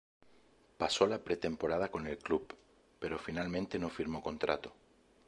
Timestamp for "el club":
2.07-2.55